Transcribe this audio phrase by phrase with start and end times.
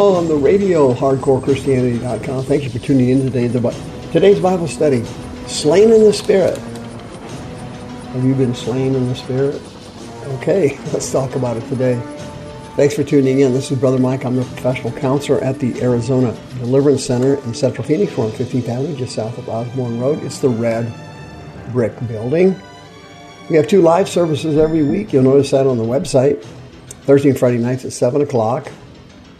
[0.00, 2.44] on the radio, hardcorechristianity.com.
[2.44, 3.48] Thank you for tuning in today.
[4.12, 5.04] Today's Bible study,
[5.46, 6.56] Slain in the Spirit.
[6.58, 9.60] Have you been slain in the Spirit?
[10.38, 12.00] Okay, let's talk about it today.
[12.76, 13.52] Thanks for tuning in.
[13.52, 14.24] This is Brother Mike.
[14.24, 18.16] I'm the professional counselor at the Arizona Deliverance Center in Central Phoenix.
[18.18, 20.22] On 15th Avenue, just south of Osborn Road.
[20.22, 20.92] It's the red
[21.72, 22.58] brick building.
[23.50, 25.12] We have two live services every week.
[25.12, 26.42] You'll notice that on the website.
[27.02, 28.70] Thursday and Friday nights at 7 o'clock.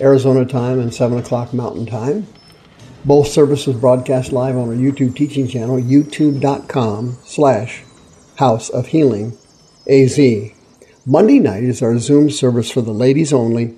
[0.01, 2.27] Arizona time and 7 o'clock Mountain Time.
[3.05, 7.83] Both services broadcast live on our YouTube teaching channel, youtube.com slash
[8.37, 9.37] House of Healing
[9.89, 10.19] AZ.
[11.07, 13.77] Monday night is our Zoom service for the ladies only,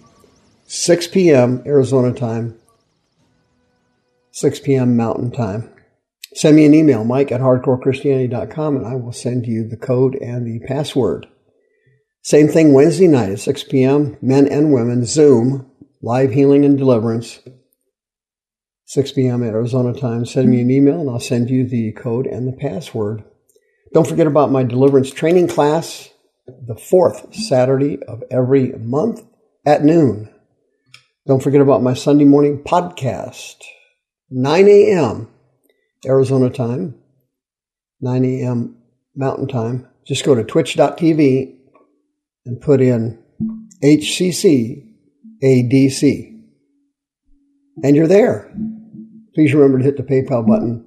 [0.66, 1.62] 6 p.m.
[1.66, 2.58] Arizona time,
[4.32, 4.96] 6 p.m.
[4.96, 5.68] Mountain time.
[6.34, 10.46] Send me an email, mike at hardcorechristianity.com, and I will send you the code and
[10.46, 11.26] the password.
[12.22, 15.70] Same thing Wednesday night at 6 p.m., men and women, Zoom,
[16.02, 17.40] live healing and deliverance,
[18.86, 19.42] 6 p.m.
[19.42, 20.26] Arizona time.
[20.26, 23.24] Send me an email and I'll send you the code and the password.
[23.94, 26.10] Don't forget about my deliverance training class,
[26.46, 29.22] the fourth Saturday of every month
[29.64, 30.28] at noon.
[31.26, 33.56] Don't forget about my Sunday morning podcast,
[34.28, 35.28] 9 a.m.
[36.04, 36.96] Arizona time,
[38.00, 38.76] 9 a.m.
[39.14, 39.86] Mountain time.
[40.04, 41.56] Just go to twitch.tv
[42.44, 43.22] and put in
[43.84, 44.91] HCC
[45.42, 46.28] ADC.
[47.82, 48.52] And you're there.
[49.34, 50.86] Please remember to hit the PayPal button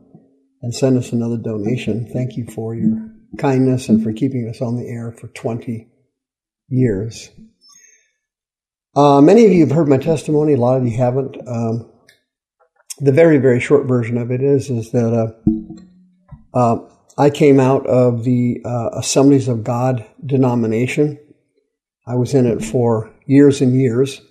[0.62, 2.10] and send us another donation.
[2.12, 5.88] Thank you for your kindness and for keeping us on the air for 20
[6.70, 7.30] years.
[8.96, 10.54] Uh, many of you have heard my testimony.
[10.54, 11.36] A lot of you haven't.
[11.48, 11.92] Um,
[13.00, 17.86] the very, very short version of it is is that uh, uh, I came out
[17.88, 21.20] of the uh, Assemblies of God denomination.
[22.08, 24.22] I was in it for years and years.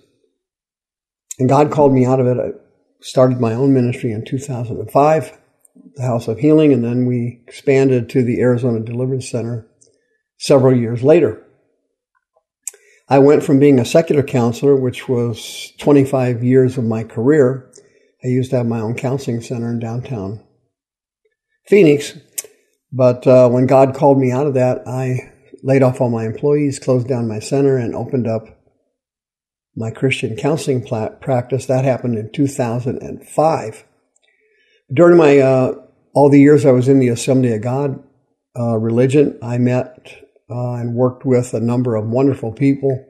[1.39, 2.37] And God called me out of it.
[2.39, 2.51] I
[3.01, 5.37] started my own ministry in 2005,
[5.95, 9.67] the House of Healing, and then we expanded to the Arizona Deliverance Center
[10.37, 11.41] several years later.
[13.07, 17.71] I went from being a secular counselor, which was 25 years of my career.
[18.23, 20.43] I used to have my own counseling center in downtown
[21.67, 22.17] Phoenix.
[22.91, 25.31] But uh, when God called me out of that, I
[25.61, 28.45] laid off all my employees, closed down my center, and opened up
[29.75, 30.85] my Christian counseling
[31.21, 31.65] practice.
[31.65, 33.83] That happened in 2005.
[34.93, 35.73] During my uh,
[36.13, 38.01] all the years I was in the Assembly of God
[38.57, 40.15] uh, religion, I met
[40.49, 43.05] uh, and worked with a number of wonderful people.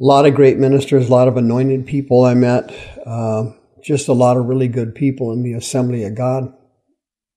[0.00, 2.74] A lot of great ministers, a lot of anointed people I met.
[3.04, 6.54] Uh, just a lot of really good people in the Assembly of God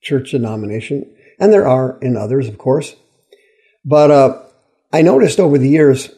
[0.02, 2.96] church denomination, and there are in others, of course.
[3.84, 4.44] But uh,
[4.94, 6.10] I noticed over the years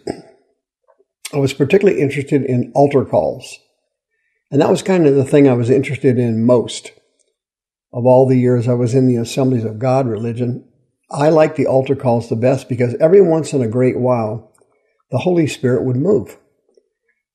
[1.34, 3.60] I was particularly interested in altar calls.
[4.52, 6.92] And that was kind of the thing I was interested in most
[7.94, 10.68] of all the years I was in the Assemblies of God religion.
[11.12, 14.52] I liked the altar calls the best because every once in a great while,
[15.12, 16.38] the Holy Spirit would move.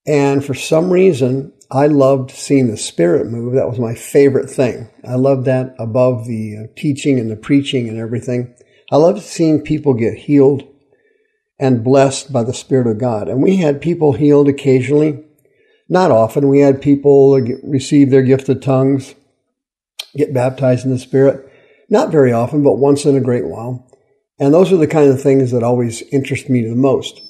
[0.06, 3.54] And for some reason, I loved seeing the Spirit move.
[3.54, 4.90] That was my favorite thing.
[5.06, 8.54] I loved that above the uh, teaching and the preaching and everything.
[8.92, 10.68] I loved seeing people get healed
[11.58, 13.28] and blessed by the Spirit of God.
[13.28, 15.24] And we had people healed occasionally,
[15.88, 16.48] not often.
[16.48, 19.14] We had people receive their gift of tongues,
[20.16, 21.50] get baptized in the Spirit,
[21.88, 23.88] not very often, but once in a great while.
[24.38, 27.20] And those are the kind of things that always interest me the most.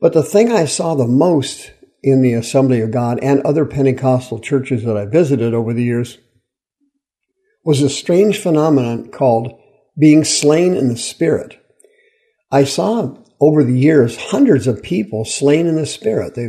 [0.00, 1.72] But the thing I saw the most
[2.02, 6.18] in the Assembly of God and other Pentecostal churches that I visited over the years
[7.64, 9.60] was a strange phenomenon called
[9.98, 11.60] being slain in the Spirit.
[12.50, 16.34] I saw over the years hundreds of people slain in the spirit.
[16.34, 16.48] They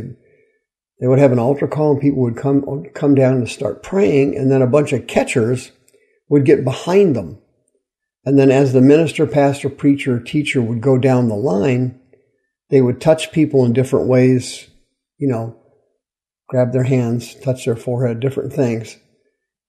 [1.00, 4.36] They would have an altar call and people would come, come down and start praying.
[4.36, 5.72] And then a bunch of catchers
[6.28, 7.38] would get behind them.
[8.24, 11.98] And then as the minister, pastor, preacher, teacher would go down the line,
[12.68, 14.68] they would touch people in different ways,
[15.16, 15.56] you know,
[16.48, 18.98] grab their hands, touch their forehead, different things.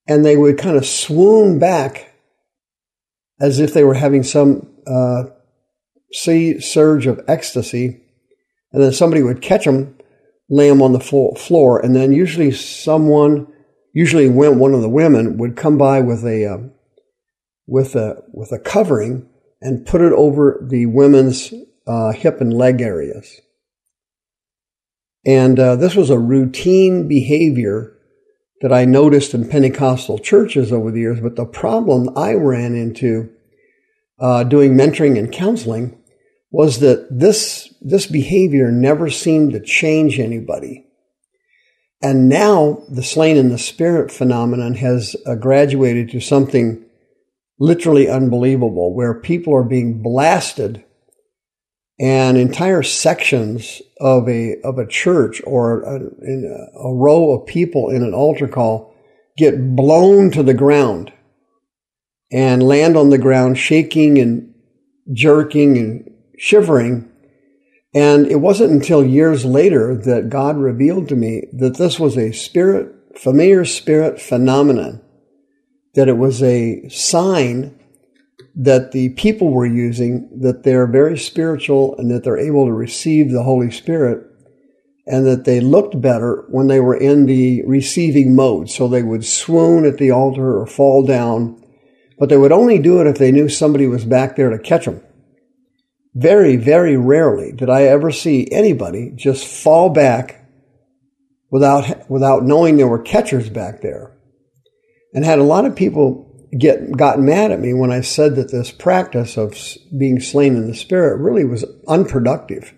[0.08, 2.14] And they would kind of swoon back
[3.40, 5.24] as if they were having some uh,
[6.14, 8.02] surge of ecstasy.
[8.72, 9.98] And then somebody would catch them,
[10.50, 13.48] lay them on the floor, and then usually someone,
[13.94, 16.58] usually one of the women, would come by with a uh,
[17.68, 19.28] with a with a covering
[19.62, 21.54] and put it over the women's
[21.86, 23.40] uh, hip and leg areas.
[25.26, 27.96] And uh, this was a routine behavior
[28.62, 31.20] that I noticed in Pentecostal churches over the years.
[31.20, 33.30] But the problem I ran into
[34.20, 36.01] uh, doing mentoring and counseling
[36.52, 40.86] was that this this behavior never seemed to change anybody.
[42.04, 46.84] And now the slain in the spirit phenomenon has uh, graduated to something
[47.60, 50.84] literally unbelievable where people are being blasted
[52.00, 58.02] and entire sections of a of a church or a, a, row of people in
[58.02, 58.96] an altar call
[59.38, 61.14] get blown to the ground
[62.32, 64.56] and land on the ground shaking and
[65.14, 66.11] jerking and
[66.42, 67.08] shivering
[67.94, 72.32] and it wasn't until years later that God revealed to me that this was a
[72.32, 75.02] spirit familiar spirit phenomenon
[75.94, 77.78] that it was a sign
[78.56, 83.32] that the people were using that they're very spiritual and that they're able to receive
[83.32, 84.26] the Holy Spirit
[85.08, 88.70] and that they looked better when they were in the receiving mode.
[88.70, 91.64] So they would swoon at the altar or fall down,
[92.20, 94.86] but they would only do it if they knew somebody was back there to catch
[94.86, 95.02] them.
[96.14, 100.46] Very, very rarely did I ever see anybody just fall back
[101.50, 104.18] without, without knowing there were catchers back there
[105.14, 106.28] and had a lot of people
[106.58, 109.58] get gotten mad at me when I said that this practice of
[109.98, 112.74] being slain in the spirit really was unproductive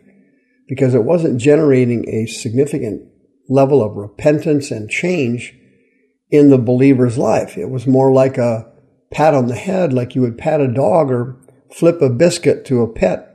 [0.68, 3.10] because it wasn't generating a significant
[3.50, 5.56] level of repentance and change
[6.30, 7.58] in the believer's life.
[7.58, 8.72] It was more like a
[9.12, 11.38] pat on the head, like you would pat a dog or
[11.74, 13.30] flip a biscuit to a pet.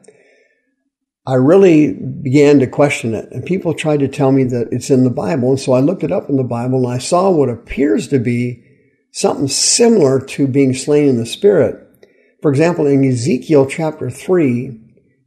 [1.26, 5.04] I really began to question it, and people tried to tell me that it's in
[5.04, 5.50] the Bible.
[5.50, 8.18] And so I looked it up in the Bible and I saw what appears to
[8.18, 8.64] be
[9.12, 11.84] something similar to being slain in the spirit.
[12.40, 14.80] For example, in Ezekiel chapter 3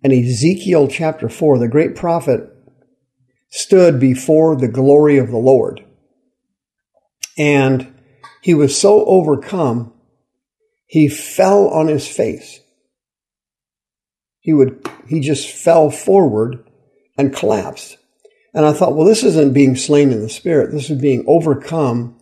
[0.03, 2.49] and Ezekiel chapter 4, the great prophet
[3.49, 5.85] stood before the glory of the Lord.
[7.37, 7.93] And
[8.41, 9.93] he was so overcome,
[10.87, 12.60] he fell on his face.
[14.41, 16.67] He would, he just fell forward
[17.17, 17.97] and collapsed.
[18.53, 20.71] And I thought, well, this isn't being slain in the spirit.
[20.71, 22.19] This is being overcome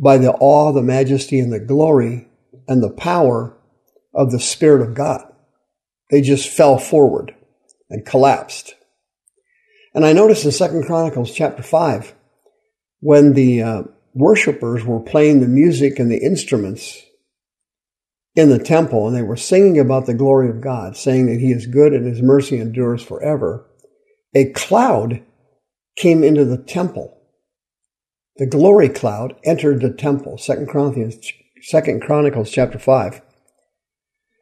[0.00, 2.26] by the awe, the majesty, and the glory
[2.66, 3.56] and the power
[4.14, 5.22] of the Spirit of God.
[6.10, 7.34] They just fell forward
[7.88, 8.74] and collapsed.
[9.94, 12.14] And I noticed in Second Chronicles chapter 5,
[13.00, 13.82] when the uh,
[14.14, 17.02] were playing the music and the instruments
[18.34, 21.52] in the temple, and they were singing about the glory of God, saying that He
[21.52, 23.68] is good and His mercy endures forever,
[24.34, 25.22] a cloud
[25.96, 27.22] came into the temple
[28.36, 33.20] the glory cloud entered the temple, Second Chronicles, Second Chronicles chapter 5.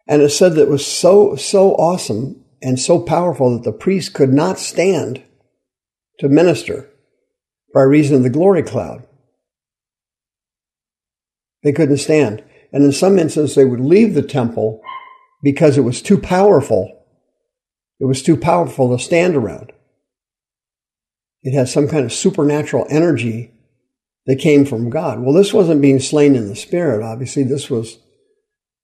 [0.07, 4.15] And it said that it was so, so awesome and so powerful that the priest
[4.15, 5.25] could not stand
[6.19, 6.89] to minister
[7.75, 9.07] by reason of the glory cloud.
[11.63, 12.45] They couldn't stand.
[12.73, 14.81] And in some instances, they would leave the temple
[15.43, 17.05] because it was too powerful.
[17.99, 19.73] It was too powerful to stand around.
[21.43, 23.53] It had some kind of supernatural energy
[24.27, 25.21] that came from God.
[25.21, 27.43] Well, this wasn't being slain in the spirit, obviously.
[27.43, 27.99] This was,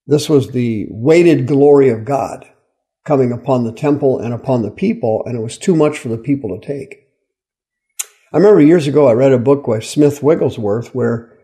[0.07, 2.49] this was the weighted glory of God
[3.05, 6.19] coming upon the temple and upon the people, and it was too much for the
[6.19, 7.07] people to take.
[8.33, 11.36] I remember years ago I read a book by Smith Wigglesworth where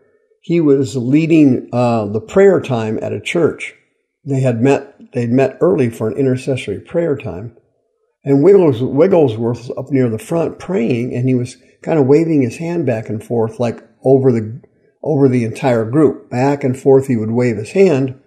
[0.43, 3.75] he was leading uh, the prayer time at a church.
[4.25, 7.55] They had met, they'd met early for an intercessory prayer time.
[8.25, 12.41] And Wiggles, Wigglesworth was up near the front praying, and he was kind of waving
[12.41, 14.61] his hand back and forth like over the
[15.01, 16.29] over the entire group.
[16.29, 18.19] Back and forth he would wave his hand.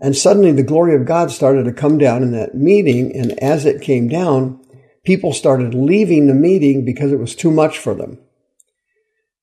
[0.00, 3.14] And suddenly the glory of God started to come down in that meeting.
[3.14, 4.64] And as it came down,
[5.04, 8.18] people started leaving the meeting because it was too much for them.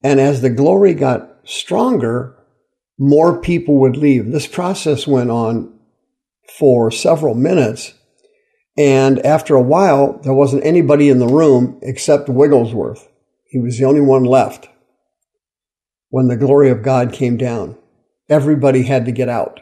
[0.03, 2.35] And as the glory got stronger,
[2.97, 4.31] more people would leave.
[4.31, 5.77] This process went on
[6.57, 7.93] for several minutes.
[8.77, 13.07] And after a while, there wasn't anybody in the room except Wigglesworth.
[13.47, 14.67] He was the only one left
[16.09, 17.77] when the glory of God came down.
[18.27, 19.61] Everybody had to get out.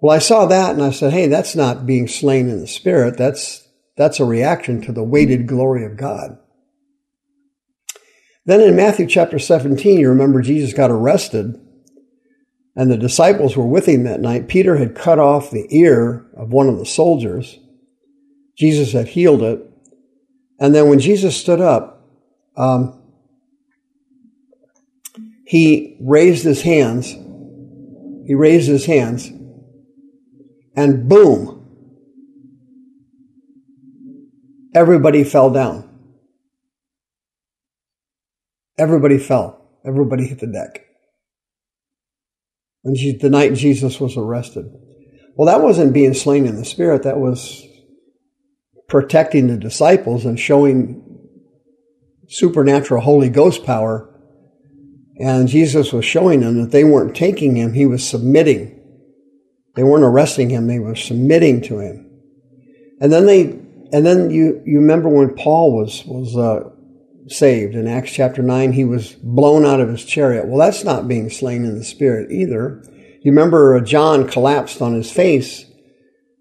[0.00, 3.16] Well, I saw that and I said, hey, that's not being slain in the spirit.
[3.16, 3.66] That's,
[3.96, 6.38] that's a reaction to the weighted glory of God.
[8.46, 11.60] Then in Matthew chapter 17, you remember Jesus got arrested
[12.76, 14.48] and the disciples were with him that night.
[14.48, 17.58] Peter had cut off the ear of one of the soldiers.
[18.56, 19.60] Jesus had healed it.
[20.58, 22.08] And then when Jesus stood up,
[22.56, 23.00] um,
[25.46, 27.14] he raised his hands.
[28.26, 29.30] He raised his hands,
[30.74, 31.60] and boom,
[34.74, 35.93] everybody fell down.
[38.78, 39.60] Everybody fell.
[39.84, 40.84] Everybody hit the deck.
[42.82, 44.66] When she, the night Jesus was arrested.
[45.36, 47.02] Well, that wasn't being slain in the spirit.
[47.02, 47.64] That was
[48.88, 51.02] protecting the disciples and showing
[52.28, 54.10] supernatural Holy Ghost power.
[55.18, 58.80] And Jesus was showing them that they weren't taking him, he was submitting.
[59.76, 62.10] They weren't arresting him, they were submitting to him.
[63.00, 63.42] And then they,
[63.92, 66.70] and then you, you remember when Paul was, was, uh,
[67.28, 70.46] saved in Acts chapter 9, he was blown out of his chariot.
[70.46, 72.82] Well, that's not being slain in the spirit either.
[73.22, 75.64] You remember uh, John collapsed on his face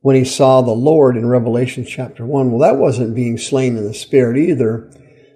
[0.01, 2.51] when he saw the Lord in Revelation chapter 1.
[2.51, 4.91] Well, that wasn't being slain in the spirit either.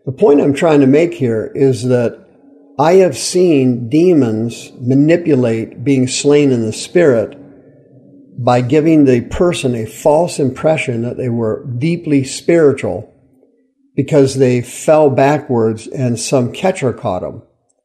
[0.06, 2.26] The point I'm trying to make here is that
[2.80, 7.38] I have seen demons manipulate being slain in the spirit
[8.38, 13.14] by giving the person a false impression that they were deeply spiritual
[13.98, 17.42] because they fell backwards and some catcher caught them.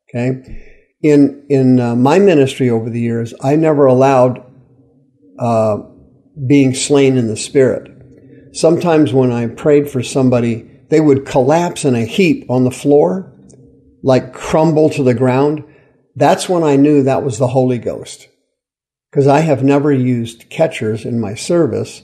[0.08, 0.68] Okay.
[1.02, 4.44] In, in uh, my ministry over the years, I never allowed,
[5.38, 5.78] uh,
[6.46, 7.90] being slain in the spirit.
[8.52, 13.32] Sometimes when I prayed for somebody, they would collapse in a heap on the floor,
[14.02, 15.64] like crumble to the ground.
[16.14, 18.28] That's when I knew that was the Holy Ghost.
[19.10, 22.02] Because I have never used catchers in my service,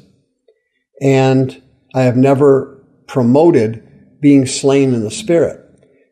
[1.01, 1.63] and
[1.95, 3.88] I have never promoted
[4.21, 5.65] being slain in the spirit.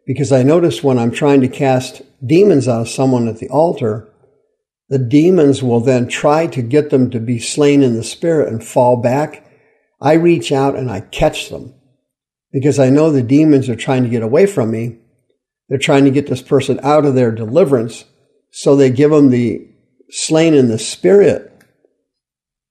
[0.06, 4.08] Because I notice when I'm trying to cast demons out of someone at the altar,
[4.88, 8.64] the demons will then try to get them to be slain in the spirit and
[8.64, 9.44] fall back.
[10.00, 11.74] I reach out and I catch them
[12.52, 14.98] because I know the demons are trying to get away from me.
[15.68, 18.04] They're trying to get this person out of their deliverance.
[18.52, 19.68] So they give them the
[20.10, 21.52] slain in the spirit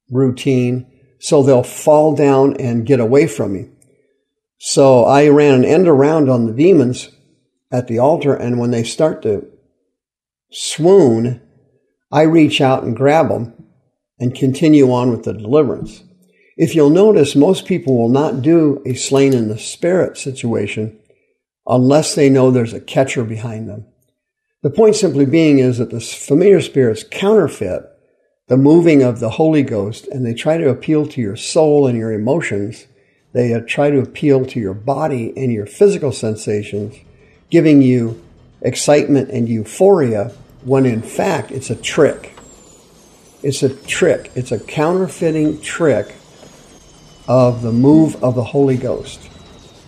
[0.10, 0.90] routine
[1.20, 3.70] so they'll fall down and get away from me.
[4.58, 7.10] So I ran an end around on the demons
[7.72, 9.48] at the altar, and when they start to
[10.52, 11.42] swoon,
[12.12, 13.54] I reach out and grab them
[14.20, 16.04] and continue on with the deliverance.
[16.58, 20.98] If you'll notice, most people will not do a slain in the spirit situation
[21.68, 23.86] unless they know there's a catcher behind them.
[24.62, 27.84] The point simply being is that the familiar spirits counterfeit
[28.48, 31.98] the moving of the Holy Ghost and they try to appeal to your soul and
[31.98, 32.86] your emotions
[33.36, 36.96] they uh, try to appeal to your body and your physical sensations,
[37.50, 38.24] giving you
[38.62, 40.32] excitement and euphoria
[40.64, 42.34] when in fact it's a trick.
[43.44, 44.32] It's a trick.
[44.36, 46.16] It's a counterfeiting trick
[47.28, 49.30] of the move of the Holy Ghost.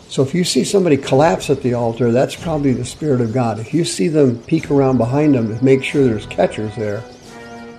[0.10, 3.60] So if you see somebody collapse at the altar, that's probably the Spirit of God.
[3.60, 7.02] If you see them peek around behind them to make sure there's catchers there,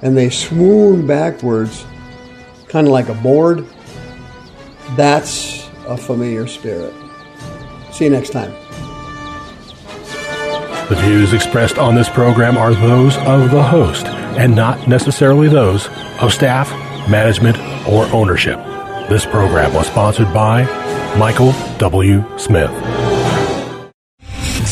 [0.01, 1.85] and they swoon backwards,
[2.69, 3.67] kind of like a board,
[4.97, 6.95] that's a familiar spirit.
[7.93, 8.53] See you next time.
[10.89, 15.89] The views expressed on this program are those of the host and not necessarily those
[16.21, 16.71] of staff,
[17.09, 18.59] management, or ownership.
[19.09, 20.65] This program was sponsored by
[21.19, 22.25] Michael W.
[22.39, 22.71] Smith.